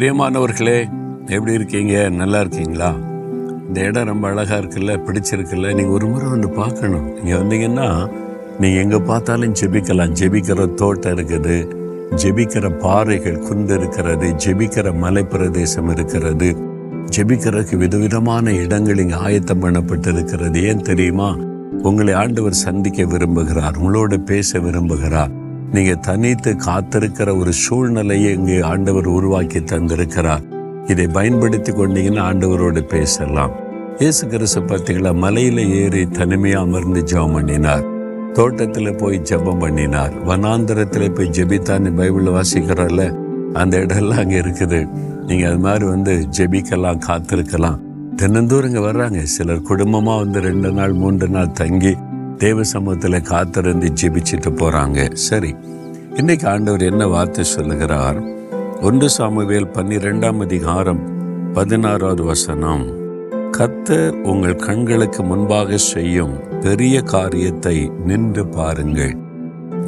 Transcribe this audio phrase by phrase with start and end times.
[0.00, 0.76] பிரியமானவர்களே
[1.26, 2.08] எப்படி இருக்கீங்க?
[2.08, 2.88] நல்லா இருக்கீங்களா?
[3.66, 7.16] இந்த இடம் ரொம்ப அழகாக இருக்குல்ல பிடிச்சிருக்குல்ல நீங்கள் ஒரு முறை வந்து பார்க்கணும்.
[7.16, 7.88] இங்கே வந்தீங்கன்னா
[8.58, 10.14] நீங்கள் எங்கே பார்த்தாலும் ஜெபிக்கலாம்.
[10.20, 11.56] ஜெபிக்கிற தோட்டம் இருக்குது
[12.22, 16.48] ஜெபிக்கிற பாறைகள் குந்து இருக்கிறது ஜெபிக்கிற மலை பிரதேசம் இருக்கிறது
[17.16, 21.36] ஜெபிக்கிறதுக்கு விதவிதமான இடங்கள் இங்கே ஆயத்தம் பண்ணப்பட்டு இருக்கிறது ஏன் தெரியுமா?
[21.82, 25.39] உங்களை ஆண்டவர் சந்திக்க விரும்புகிறார் உங்களோட பேச விரும்புகிறார்.
[25.74, 30.46] நீங்க தனித்து காத்திருக்கிற ஒரு சூழ்நிலையை இங்கே ஆண்டவர் உருவாக்கி தந்திருக்கிறார்.
[30.92, 33.52] இதை பயன்படுத்தி கொண்டீங்கன்னா ஆண்டவரோடு பேசலாம்.
[34.00, 37.84] இயேசு கிறிஸ்து பார்த்தீங்களா மலையில ஏறி தனிமையா அமர்ந்து ஜெபம் பண்ணினார்.
[38.38, 40.12] தோட்டத்தில் போய் ஜெபம் பண்ணினார்.
[40.30, 43.04] வனாந்திரத்தில் போய் ஜெபித்தான்னு பைபிள் வாசிக்கிறோம்ல
[43.62, 44.80] அந்த இடம்லாம் அங்கே இருக்குது.
[45.28, 47.80] நீங்கள் அது மாதிரி வந்து ஜெபிக்கலாம் காத்திருக்கலாம்.
[48.20, 49.20] தினந்தோறும் இங்கே வர்றாங்க.
[49.34, 51.92] சிலர் குடும்பமாக வந்து ரெண்டு நாள் மூன்று நாள் தங்கி
[52.42, 55.54] தேவ சமூகத்தில் காத்திருந்து ஜெபிச்சுட்டு போகிறாங்க சரி
[56.16, 58.18] இன்னைக்கு ஆண்டவர் என்ன வார்த்தை சொல்லுகிறார்?
[58.80, 61.02] ஒன்று சாமுவேல் பன்னிரெண்டாம் அதிகாரம்
[61.52, 62.84] பதினாறாவது வசனம்.
[63.50, 69.14] கத்தர் உங்கள் கண்களுக்கு முன்பாக செய்யும் பெரிய காரியத்தை நின்று பாருங்கள்.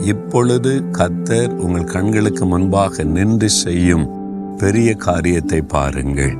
[0.05, 4.07] இப்பொழுது கத்தர் உங்கள் கண்களுக்கு முன்பாக நின்று செய்யும்
[4.59, 6.37] பெரிய காரியத்தை பாருங்கள்.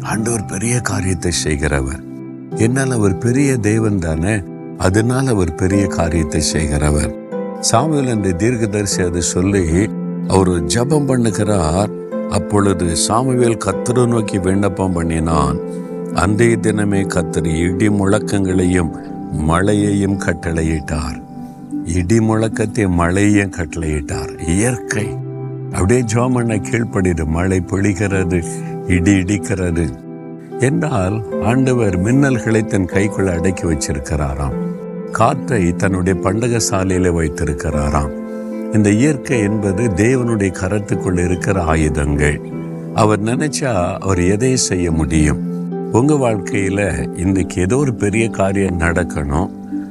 [0.00, 2.02] ஆண்டவர் பெரிய காரியத்தை செய்கிறவர்.
[2.56, 4.49] என்னால் அவர் பெரிய தேவன் தானே?
[4.80, 7.14] அதனால் அவர் பெரிய காரியத்தை செய்கிறவர்.
[7.60, 9.88] சாமுவேல் என்று தீர்க்கதரிசி அதை சொல்லி
[10.28, 11.90] அவர் ஜபம் ஜெபம் பண்ணுகிறார்.
[12.28, 15.58] அப்பொழுது சாமுவேல் கத்தரை நோக்கி விண்ணப்பம் பண்ணினான்.
[16.14, 18.90] அன்றைய தினமே கத்தர் இடி முழக்கங்களையும்
[19.32, 21.22] மழையையும் கட்டளையிட்டார்.
[21.84, 24.48] இடி முழக்கத்தை மழையையும் கட்டளையிட்டார்.
[24.48, 25.16] இயற்கை.
[25.72, 27.24] அப்படியே ஜோமண்ண கீழ்ப்படிது.
[27.24, 28.44] மழை பொழிகிறது
[28.86, 30.08] இடி இடிக்கிறது.
[30.60, 34.69] என்றால் ஆண்டவர் மின்னல்களை தன் கைக்குள்ள அடக்கி வச்சிருக்கிறாராம்.
[35.10, 38.10] காற்றை தன்னுடைய பண்டக சாலையில் வைத்திருக்கிறாராம்.
[38.74, 42.40] இந்த இயற்கை என்பது தேவனுடைய கரத்துக்குள் இருக்கிற ஆயுதங்கள்.
[42.94, 45.48] அவர் நினைச்சா அவர் எதை செய்ய முடியும்?
[45.92, 49.50] உங்க வாழ்க்கையில இன்னைக்கு ஏதோ ஒரு பெரிய காரியம் நடக்கணும்.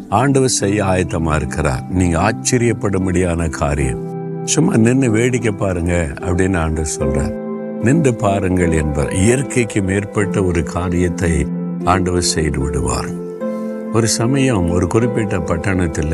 [0.09, 1.83] ஆண்டவர் செய்ய ஆயத்தமா இருக்கிறார்.
[1.89, 4.07] நீங்க ஆச்சரியப்படும்படியான காரியம்.
[4.45, 7.33] சும்மா நின்று வேடிக்கை பாருங்க அப்படின்னு ஆண்டவர் சொல்றார்.
[7.83, 9.13] நின்று பாருங்கள் என்பார்.
[9.13, 11.47] இயற்கைக்கு மேற்பட்ட ஒரு காரியத்தை
[11.83, 13.27] ஆண்டவர் செய்து விடுவார்.
[13.93, 16.11] ஒரு சமயம் ஒரு குறிப்பிட்ட பட்டணத்தில்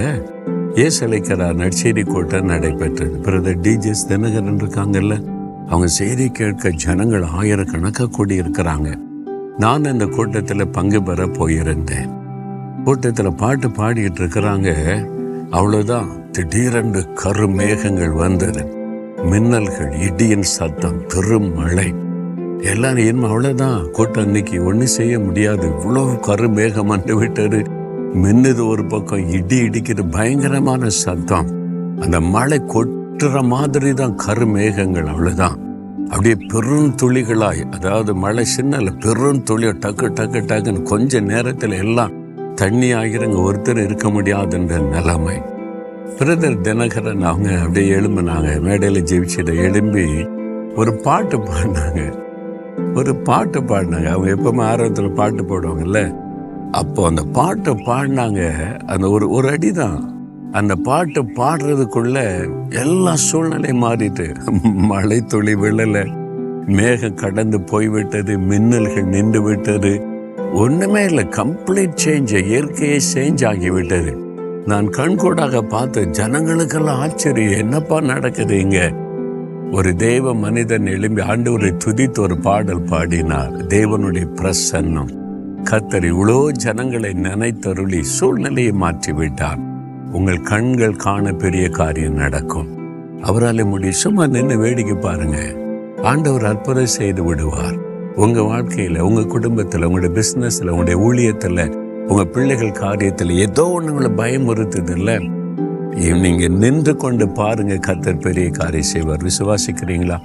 [0.75, 3.19] ஏசலைக்கரா நற்செய்தி கூட்டம் நடைபெற்றது.
[3.21, 5.27] பிரதர் டிஜிஎஸ் தினகரன் இருக்காங்கல்ல
[5.67, 8.99] அவங்க செய்தி கேட்க ஜனங்கள் ஆயிரக்கணக்காக கூடி இருக்கிறாங்க
[9.57, 12.09] நான் அந்த கூட்டத்தில் பங்கு பெற போயிருந்தேன்.
[12.83, 14.69] கூட்டத்தில் பாட்டு பாடிக்கிட்டு இருக்கிறாங்க.
[15.51, 18.63] அவ்வளோதான் திடீரென்று கரு மேகங்கள் வந்தது.
[19.17, 21.93] மின்னல்கள் இடியின் சத்தம் பெரும் மழை
[22.61, 25.67] எல்லாரும் என் அவ்வளோதான் கூட்டம் அன்னைக்கு ஒன்றும் செய்ய முடியாது.
[25.67, 27.63] இவ்வளோ கரு மேகம் வந்து விட்டது.
[28.13, 31.47] மின்னுது ஒரு பக்கம் இடி இடிக்கிற பயங்கரமான சத்தம்.
[31.99, 35.63] அந்த மழை கொட்டுற மாதிரி தான் கரு மேகங்கள் அவ்வளோதான்
[36.09, 42.11] அப்படியே பெரும் துளிகளாய் அதாவது மழை சின்னல பெரும் துளியோ டக்கு டக்கு டக்குன்னு கொஞ்ச நேரத்தில் எல்லாம்
[42.55, 45.41] தண்ணி ஆகிறங்க ஒருத்தர் இருக்க முடியாதுன்ற நிலைமை.
[46.19, 48.61] பிரதர் தினகரன் அவங்க அப்படியே எழும்புனாங்க.
[48.61, 50.05] மேடையில் ஜெயிச்சிட எழும்பி
[50.75, 52.23] ஒரு பாட்டு பாடினாங்க.
[52.95, 54.05] ஒரு பாட்டு பாடினாங்க.
[54.05, 56.15] அவங்க எப்பவுமே ஆரம்பத்தில் பாட்டு பாடுவாங்கல்ல.
[56.71, 58.49] அப்போ அந்த பாட்டை பாடினாங்க.
[58.85, 60.13] அந்த ஒரு ஒரு அடி தான்
[60.51, 64.35] அந்த பாட்டு பாடுறதுக்குள்ள எல்லா சூழ்நிலையும் மாறிட்டு.
[64.63, 66.23] மழை துளி விழல.
[66.65, 68.37] மேகம் கடந்து போய்விட்டது.
[68.37, 70.01] மின்னல்கள் நின்று விட்டது.
[70.53, 71.23] ஒன்றுமே இல்லை.
[71.23, 74.23] கம்ப்ளீட் சேஞ்ச் இயற்கையே சேஞ்ச் ஆகிவிட்டது.
[74.65, 77.59] நான் கண்கூடாக பார்த்து ஜனங்களுக்கெல்லாம் ஆச்சரியம்.
[77.59, 78.93] என்னப்பா நடக்குது இங்கே?
[79.71, 83.51] ஒரு தேவ மனிதன் எழும்பி ஆண்டவரை துதித்து ஒரு பாடல் பாடினார்.
[83.51, 85.15] தேவனுடைய பிரசன்னம்.
[85.63, 89.57] கத்தர் இவ்வளோ ஜனங்களை நினைத்தருளி சூழ்நிலையை மாற்றி விட்டார்
[90.11, 92.67] உங்கள் கண்கள் காண பெரிய காரியம் நடக்கும்.
[93.21, 93.93] அவரால் முடியும்.
[93.93, 95.55] சும்மா நின்று வேடிக்கை பாருங்க.
[96.01, 97.75] ஆண்டவர் அற்புதம் செய்து விடுவார்.
[98.15, 101.75] உங்க வாழ்க்கையில உங்க குடும்பத்துல உங்களுடைய பிசினஸ்ல உங்களுடைய ஊழியத்துல
[102.07, 105.34] உங்க பிள்ளைகள் காரியத்துல ஏதோ ஒண்ணு உங்களை பயமுறுத்துது இல்லை?
[105.95, 109.21] நீங்க நின்று கொண்டு பாருங்க கத்தர் பெரிய காரியம் செய்வார்.
[109.23, 110.17] விசுவாசிக்கிறீங்களா?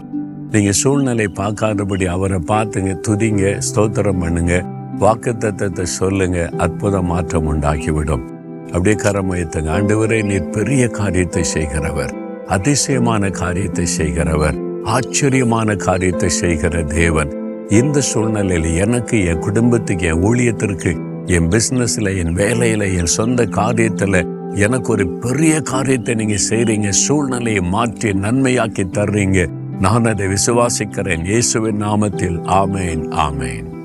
[0.51, 4.65] நீங்க சூழ்நிலை பார்க்காதபடி அவரை பார்த்துங்க துதிங்க ஸ்தோத்திரம் பண்ணுங்க
[4.99, 8.31] வாக்கு தத்தத்தை சொல்லுங்க அற்புத மாற்றம் உண்டாகிவிடும்.
[8.67, 9.71] அப்படியே கரமயத்துங்க.
[9.71, 12.15] ஆண்டவரே நீர் பெரிய காரியத்தை செய்கிறவர்.
[12.47, 14.55] அதிசயமான காரியத்தை செய்கிறவர்.
[14.83, 17.31] ஆச்சரியமான காரியத்தை செய்கிற தேவன்.
[17.69, 24.93] இந்த சூழ்நிலையில எனக்கு என் குடும்பத்துக்கு என் ஊழியத்திற்கு என் பிசினஸ்ல என் வேலையில என் சொந்த காரியத்துல எனக்கு
[24.93, 29.49] ஒரு பெரிய காரியத்தை நீங்க செய்றீங்க சூழ்நிலையை மாற்றி நன்மையாக்கி தர்றீங்க.
[29.81, 31.25] நான் அதை விசுவாசிக்கிறேன்.
[31.25, 32.39] இயேசுவின் நாமத்தில்.
[32.45, 33.80] ஆமேன் ஆமேன்.